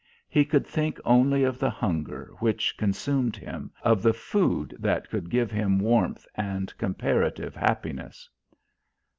He 0.27 0.45
could 0.45 0.65
think 0.65 0.99
only 1.05 1.43
of 1.43 1.59
the 1.59 1.69
hunger 1.69 2.31
which 2.39 2.75
consumed 2.75 3.35
him, 3.37 3.71
of 3.83 4.01
the 4.01 4.15
food 4.15 4.75
that 4.79 5.11
could 5.11 5.29
give 5.29 5.51
him 5.51 5.77
warmth 5.77 6.25
and 6.33 6.75
comparative 6.79 7.55
happiness. 7.55 8.27